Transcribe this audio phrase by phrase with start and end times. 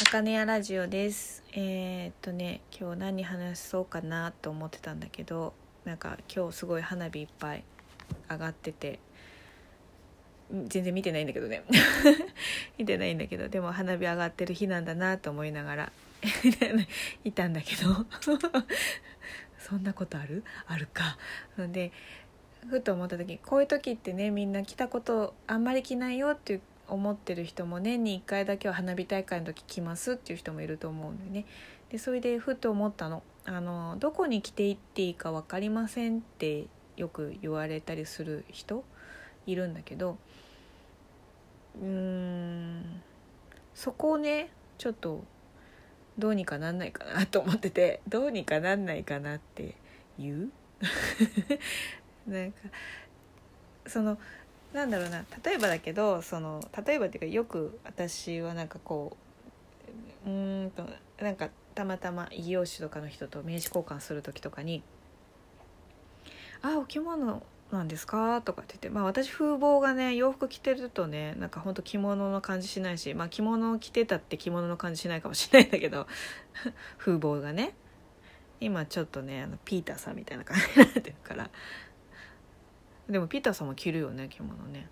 [0.00, 1.42] あかねやラジオです。
[1.54, 5.54] えー、っとね今日何話そうかなと思ってたんだけど
[5.84, 7.64] なんか今日すごい花火いっぱい
[8.30, 9.00] 上がってて
[10.68, 11.64] 全然見てないんだけどね。
[12.78, 15.92] 見てないんだけどでも花火上がってる日なんだなと思いながら
[17.24, 18.06] いたんだけど。
[19.58, 20.44] そんなことある？
[20.68, 21.18] あるか。
[21.72, 21.90] で
[22.70, 31.46] ふと思った時こういう時ってねみんな来たことあんまり着ないよって思ってる人も年に1回だけは花火大会の時来ますっていう人もいると思うんでね。
[31.90, 33.22] でそれでふと思ったの。
[33.44, 36.66] あのどこに着ていっていいか分かりませんって
[36.98, 38.84] よく言われたりする人
[39.46, 40.18] いるんだけど
[41.80, 43.02] うーん
[43.74, 45.24] そこをねちょっと
[46.18, 49.76] どうにかなんないかなと思ってて どうにかなんないかなって
[50.18, 50.50] 言
[52.26, 52.28] う？
[52.30, 52.58] なんか
[53.86, 54.18] その
[54.72, 59.16] なんだろうな例えばだけどその例えばっていうかよく私はなんかこ
[60.26, 60.32] うう
[60.66, 60.84] んと
[61.22, 64.82] なんかたまたま異業種とかの人と名刺交換する時とかに
[66.60, 76.06] 「あお着物なんですか?」とかって言ってまあ私風貌がね洋服着てるとねなんかほんと着物の感じしないしまあ着物を着てたって着物の感じしないかもしれないんだけど
[76.98, 77.74] 風貌がね
[78.60, 81.48] 今ちょっとねあのピーターさんみたいな感じになってるから
[83.08, 84.88] でもピーターさんも着るよね着物ね。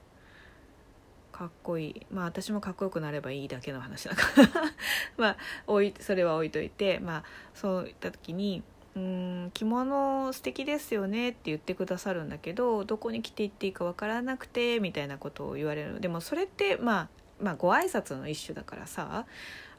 [1.33, 2.07] かっこいい。
[2.11, 4.49] まあ私もかっこよくなればいいだけの話だから。
[5.19, 5.37] まあ
[5.67, 6.99] 置いそれは置いといて。
[6.99, 8.63] まあそういった時に
[8.97, 16.01] 「うん着物素敵ですよね」って言ってくださるんだけどどこに着ていっていいか分からなくてみたいなことを言われる。
[16.01, 19.27] でもそれってまあまあご挨拶の一種だからさ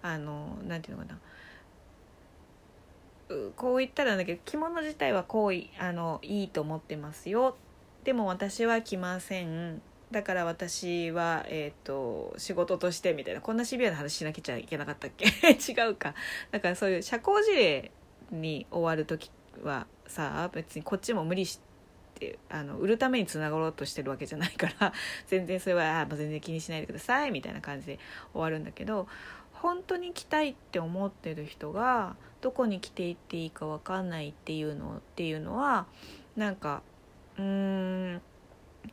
[0.03, 1.19] あのなんていうのかな。
[3.57, 7.57] こう言ったらだけど着物自体はこうあのいいと思ってますよ。
[8.07, 9.81] でも私は来ません。
[10.11, 13.41] だから私は、えーと、仕事としてみたいな。
[13.41, 15.25] こんなシビアな話しなきゃいけなかったっけ？
[15.59, 16.15] 違うか。
[16.51, 17.91] だからそういう社交辞令
[18.31, 19.29] に終わる時
[19.61, 21.59] はさ別にこっちも無理し
[22.15, 24.93] てあの売るためにつながろうとしてるわけじゃないから
[25.27, 27.99] 全然それはあ全然気にしないでくださいみたいな感じで
[28.31, 29.09] 終わるんだけど
[29.51, 35.87] 本当に来たいって思ってる人がどこに来ていっていいか分かんないっていうのっていうのは
[36.37, 36.83] なんか
[37.37, 38.21] うーん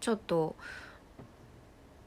[0.01, 0.55] ちょっと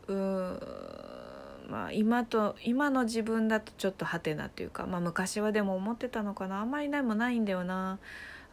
[0.08, 6.62] うーんまあ今と今の自分だとちょっとハテナというか、まあ、昔はでも思ってたのかな。
[6.62, 8.00] あんまりないもないんだよな。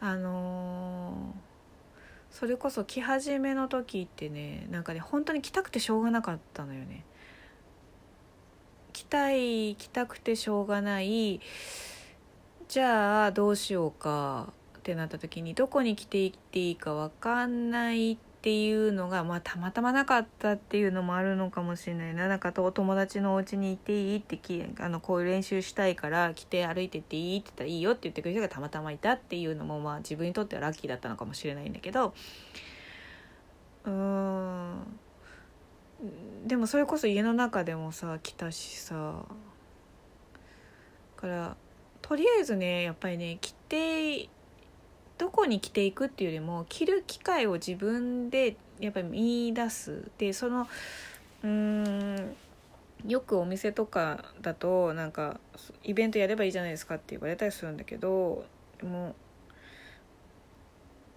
[0.01, 7.05] あのー、それこそ来始めの時ってねなんかね本当に来たくてしょうがなかったのよね。
[8.93, 11.41] 来たい来たくてしょうがない。
[12.67, 14.53] じゃあどうしようか。
[14.85, 22.15] ってなった時にどこに来ていっていいか分かんないっていうのが、まあ、たまたまなかったっていうのもあるのかもしれない。
[22.15, 24.39] ななんかお友達のお家に行っていいって
[24.81, 32.13] あのこういう練習したいから来て歩いてっていいって言ったらいいよって言ってくれる人がたまたまいたっていうのも、まあ、自分にとってはラッキーだったのかもしれないんだけど。
[33.87, 34.99] うーん。
[36.47, 39.25] でもそれこそ家の中でもさ来たしさ
[41.17, 41.57] から
[42.03, 44.29] とりあえずねやっぱりね着て
[45.19, 50.11] どこに着ていくっていうよりも着る機会を自分でやっぱり見出す。
[50.19, 50.67] でその
[51.43, 52.37] うん
[53.07, 55.39] よくお店とかだとなんか
[55.83, 58.45] イベントやればいいじゃないですかって言われたりするんだけど
[58.83, 59.15] も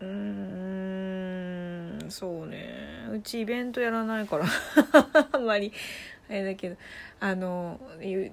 [0.01, 1.57] ううん
[2.09, 3.07] そうね。
[3.11, 4.45] うちイベントやらないから
[5.31, 5.71] あんまり
[6.29, 6.75] あれだけど
[7.19, 7.79] あの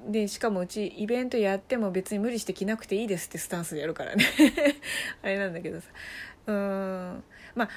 [0.09, 4.25] でしかもうちイベントやっても別に無理して着なくていいですってスタンスでやるからね。
[5.23, 5.87] あれなんだけどさ。
[6.47, 7.25] うん。
[7.55, 7.69] まあ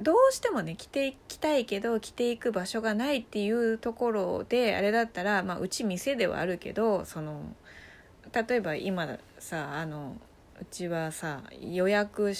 [0.00, 7.42] どうしてもね着ていきたいけど着ていく場所がないっていうところであれだったら、まあ、うち店ではあるけどその
[8.32, 10.16] 例えば今さあの
[10.60, 12.32] うちはさ予約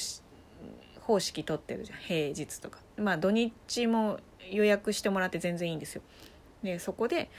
[1.01, 1.99] 方式取ってるじゃん。
[1.99, 2.81] 平日とか。
[2.97, 4.21] まあ土日も
[4.51, 6.03] 予約してもらって全然いいんですよ。
[6.63, 7.31] でそこで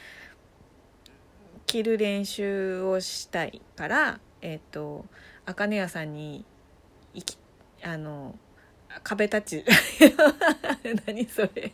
[1.66, 5.05] 着る練習をしたいからえっ、と
[5.46, 6.46] 茜屋さんに
[7.14, 7.38] 行き
[7.84, 8.35] あの
[9.03, 9.66] 壁タッチ
[11.05, 11.72] 何それ。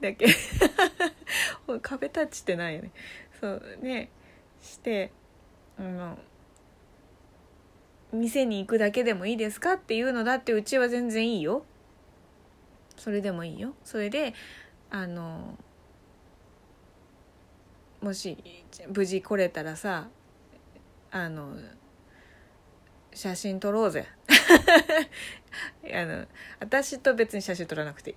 [0.00, 0.26] だけ。
[1.82, 2.90] 壁タッチってないよね。
[3.40, 4.10] そうね
[4.60, 5.12] して
[5.78, 6.18] あの
[8.12, 11.64] 店に行くだけでもいいですかっていうのだってうちは全然いいよ。
[12.96, 13.74] それでもいいよ。
[13.84, 14.34] それで
[14.90, 15.58] あの
[18.06, 18.38] もし
[18.94, 20.06] 無事来れたらさ
[21.10, 21.56] あの
[23.12, 24.06] 写真撮ろうぜ。
[25.92, 26.26] あの
[26.60, 28.16] 私と別に写真撮らなくていい。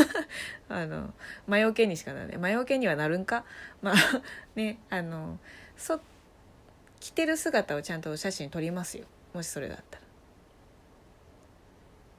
[0.70, 1.12] あの
[1.46, 2.38] 魔除けにしかならない。
[2.38, 3.44] 魔除けにはなるんか？
[3.82, 3.94] まあ
[4.56, 5.38] ねあの
[5.76, 6.00] そ
[7.00, 9.04] 着てる姿をちゃんと写真撮りますよ。
[9.34, 10.04] もしそれだったら。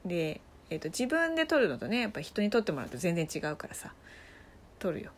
[0.04, 3.92] で、えーと、自分で撮るのとねやっぱ人に撮ってもらうと全然違うからさ。
[4.78, 5.10] 撮るよ。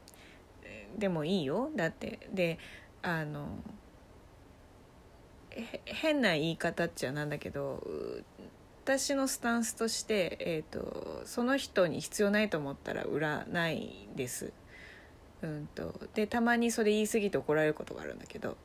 [0.99, 1.71] でもいいよ。
[1.75, 2.59] だってで
[3.03, 3.49] あの
[5.85, 7.87] 変な言い方っちゃなんだけど
[8.85, 14.53] 私のスタンスとして、えーと、その人に必要ないと思ったら売らないです。
[15.43, 18.57] うんと、でたまにそれ言い過ぎて怒られることがあるんだけど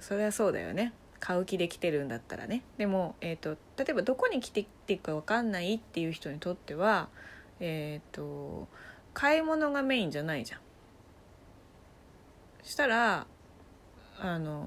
[0.00, 0.92] それはそうだよね。
[1.18, 2.62] 買う気で来てるんだったらね。
[2.76, 7.08] でも、えーと、例えばどこに来ていくか分かんないっていう人にとっては
[7.60, 8.68] えっ、ー、と
[9.14, 10.60] 買い物がメインじゃないじゃん。
[12.62, 13.26] したら
[14.18, 14.66] あの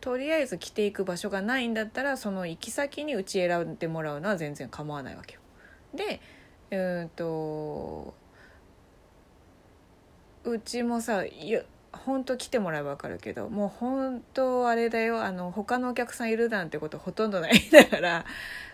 [0.00, 5.40] とりあえず着ていく場所がないんだったらその行き先にうち選んでもらうのは全然構わないわけよ。
[5.94, 6.20] で
[6.70, 8.14] うんと
[10.44, 11.24] うちもさ
[11.92, 18.26] 本当来てもらえば分かるけどもう本当あれだよあの他のお客さんいるなんてことほとんどないだから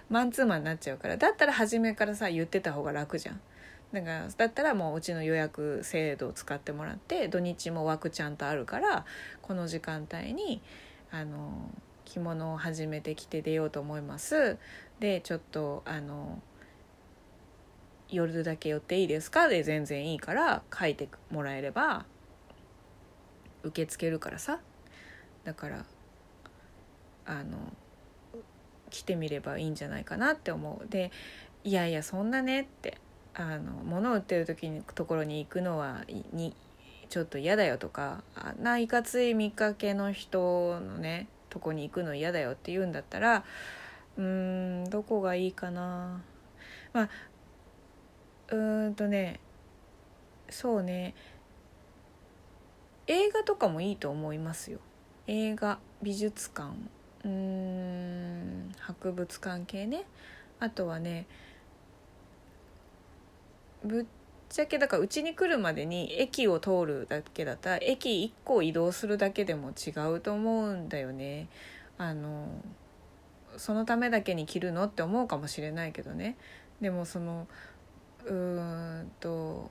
[0.09, 3.41] マンツーマンになっちゃうからだったら初めからさ言ってた方が楽じゃん。
[3.93, 9.05] だからだったらもううちの予約制度を使ってもらって土日も枠ちゃんとあるから
[9.43, 10.63] この時間帯に
[11.11, 11.69] あの
[12.05, 14.59] 着物を始めてきて出ようと思います。
[15.01, 16.41] でちょっとあの
[18.09, 19.49] 夜だけ寄っていいですか？
[19.49, 22.05] で全然いいから書いてもらえれば
[23.63, 24.61] 受け付けるからさ。
[25.45, 25.85] だから
[27.27, 27.59] あの
[28.91, 30.89] 来てみればいいんじゃないかなって思う。
[30.89, 31.11] で
[31.65, 32.99] いやいやそんなねって。
[33.41, 36.55] あの物を売ってる時にところに行くのはに
[37.09, 43.45] ちょっと嫌だよとかあないかつい見かけの人のねとこに行くの嫌だよって言うんだったら
[44.19, 46.21] うーんどこがいいかな。
[46.93, 47.09] まあ
[48.49, 49.41] うーんとね
[50.51, 51.15] そうね。
[53.07, 54.79] 映画とかもいいと思いますよ。
[55.27, 56.75] 映画美術館
[57.25, 60.05] うーん博物館系ね。
[60.59, 61.27] あとはね
[63.85, 64.05] ぶっ
[64.49, 71.49] ちゃけだからうちに来るまでに駅を通るだけだったら駅1個移動するだけでも違うと思うんだよね。
[71.99, 72.49] あの
[73.57, 76.37] そのためだけに着るのって思うかもしれないけどね
[76.81, 77.47] でもその
[78.25, 79.71] うーんと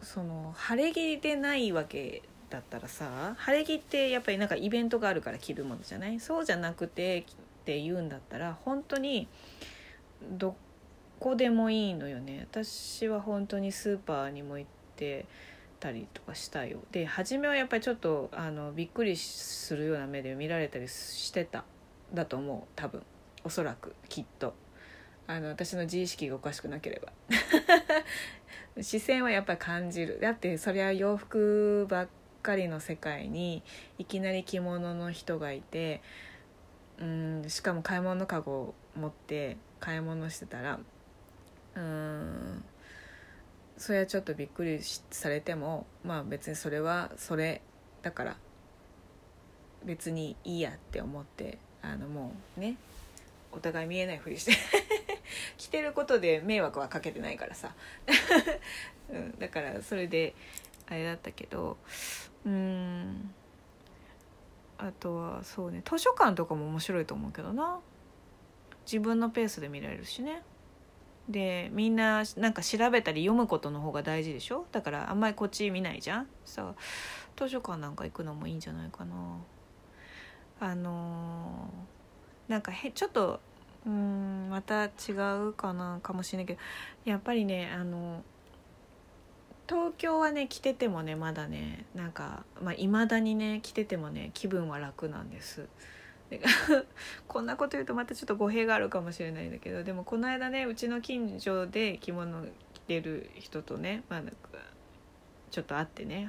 [0.00, 6.20] その晴れ着でないわけだったらさ晴れ着ってやっぱりなんかイベントがあるから着るものじゃない？
[6.20, 7.24] そうじゃなくてっ
[7.64, 9.26] て言うんだったら本当に
[10.30, 10.54] ど
[11.18, 12.46] こでもいいのよね。
[12.50, 15.26] 私は本当にスーパーにも行って
[15.80, 16.78] たりとかしたよ。
[16.92, 21.64] で初めはやっぱりちょっとあのびっくりするような目で見られたりしてた。
[22.14, 22.72] だと思う。
[22.76, 23.02] 多分。
[23.44, 23.94] おそらく。
[24.08, 24.54] きっと。
[25.26, 27.12] あの私の自意識がおかしくなければ。
[28.82, 30.20] 視線はやっぱり感じる。
[30.20, 32.08] だってそりゃ洋服ばっ
[32.46, 33.64] かりの世界に
[33.98, 36.00] いきなり着物の人がいて
[37.00, 40.78] うんしかも買い物かごを持って買い物してたら
[41.76, 42.64] うん。
[43.76, 44.80] それはちょっとびっくり
[45.10, 47.60] されてもまあ別にそれはそれ
[48.02, 48.36] だから
[49.84, 52.76] 別にいいやって思ってあのもうね
[53.52, 54.52] お互い見えないふりして
[55.56, 57.74] 着てることで迷惑はかけてないからさ、
[59.10, 60.34] うん、だからそれで
[60.88, 61.76] あれだったけど
[62.44, 63.34] うん。
[64.78, 67.80] あとはそうね図書館とかも面白いと思うけどな。
[68.84, 70.42] 自分のペースで見られるしね。
[71.28, 74.66] でみんななんか調べたり読むことの方が大事でしょ？
[74.70, 76.26] だからあんまりこっち見ないじゃん？
[76.44, 76.74] さ
[77.36, 79.14] 図書館なんか行くのもいいんじゃないかな。
[80.60, 83.40] あのー、なんかへちょっと
[83.84, 84.88] うんまた違
[85.48, 86.60] うかなかもしれないけど
[87.04, 88.22] やっぱりねあの
[89.68, 95.66] 東京はね着ててもねまだねなんかまあ、未だにね着ててもね気分は楽なんです。
[97.28, 104.36] こんなこと言うとまたちょっと語弊があるかもしれないんだけどでもこの間ねうちの近所で着物着てる人とね、まあ、なんか
[105.50, 106.28] ちょっと会ってね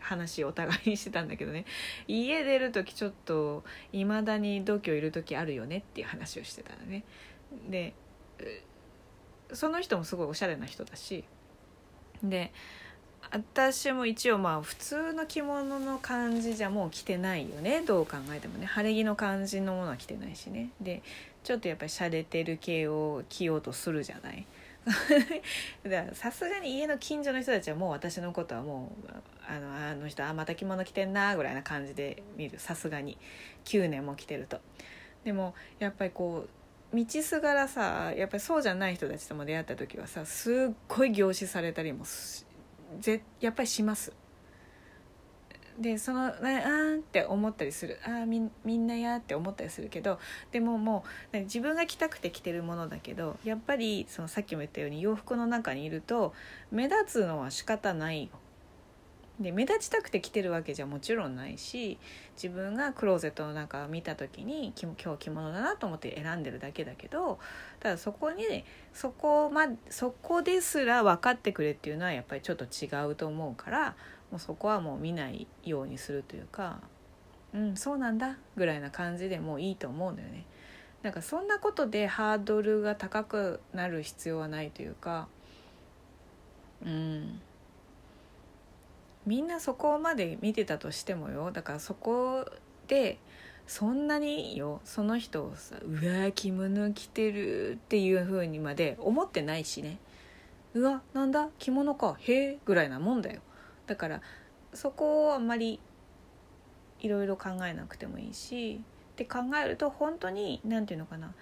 [0.00, 1.66] 話お互いにしてたんだけどね
[2.08, 7.04] 家出る時ちょっといまだに度胸いる時あるよねっていう話をしてたのね。
[7.68, 7.94] で
[9.52, 11.24] その人もすごいおしゃれな人だし
[12.22, 12.52] で
[13.32, 17.82] 私も一応まあ普通の着物の感じじゃもう着てないよね。
[17.82, 18.66] どう考えてもね。
[18.66, 20.70] 晴れ着の感じのものは着てないしね。
[20.80, 21.02] で
[21.44, 24.46] ちょっとやっぱり洒落てる系を着ようとするじゃない。
[26.14, 29.08] さすがに家の近所の人たちはもう私のことはもう
[29.46, 32.58] あのあの人あまた着物着てんなぐらいな感じで見る。
[32.58, 33.16] さすがに。
[33.64, 34.60] 9年も着てると。
[35.24, 36.46] でもやっぱりこ
[36.92, 42.44] う道すがらさやっぱりそうじゃない人たちとも出会った時はさすっごい凝視されたりもし
[42.98, 44.12] ぜやっぱりします
[45.78, 50.18] でその「ね、あー」って思ったりする「ああみみんなや」って思ったりするけど
[50.52, 56.34] でももう自分が着たくて着てるものだけどやっぱりそのさっきも言ったように洋服の中にいると
[56.70, 58.30] 目立つのは仕方ない。
[59.40, 61.98] で目立ちたくて着てるわけじゃもちろんないし
[62.34, 67.38] 自分がクローゼットの中を見た時に今日着物だなと思って選んでるだけだけど
[67.80, 73.96] ただそこに、ね、そこ,、ま、そこですら分かってくれっていうのはやっぱりちょっと違うと思うから
[74.30, 76.80] もうそこはもう見ないようにするというか
[77.54, 80.44] うんそうなんだぐらいな感じでもういいと思うんだよね。
[81.02, 85.28] なんかそんなことでハードルが高くなる必要はないというか
[86.84, 87.40] うん
[89.26, 91.52] みんなそこまで見てたとしてもよ。
[91.52, 92.46] だからそこ
[92.88, 93.18] で
[93.66, 94.80] そんなにいいよ。
[94.84, 99.98] その人をさ「うわ着物着てる」っていう風にまで思ってないしね
[100.74, 101.50] 「うわなんだ？
[101.58, 102.16] 着物か。
[102.20, 103.40] へえ」ぐらいなもんだよ。
[103.86, 104.22] だから
[104.74, 105.80] そこをあんまり
[107.00, 108.82] いろいろ考えなくてもいいし。
[109.10, 111.34] って考えると本当に何て言うのかな。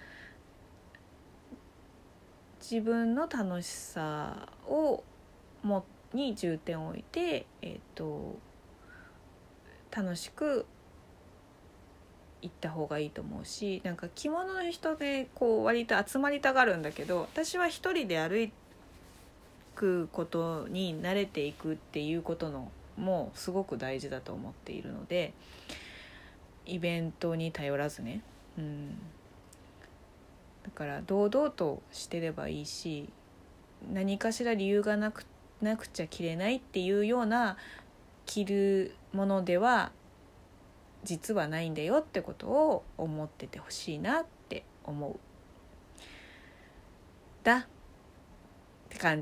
[2.59, 5.01] 自分の楽しさを
[5.63, 8.37] もに重点を置いて、えーと、
[9.91, 10.65] 楽しく
[12.41, 18.51] 行った方がいいと思うしなんか着物の人でこう割と集まりたがるんだけど私は一人で歩
[19.75, 25.33] くことに慣れていくっていうことのもすごく大事だと思っているので
[26.65, 28.21] イベントに頼らずね、
[28.57, 28.89] うん、
[30.63, 33.09] だから堂々としてればいいし
[33.91, 35.25] 何かしら理由がなく
[35.61, 37.57] なくちゃ着れないっていうような
[38.25, 39.91] 着るものでは
[41.03, 45.15] 実はないんだよってことを思っててほしいなって思う。
[47.43, 47.65] だっ
[48.89, 49.17] て感じ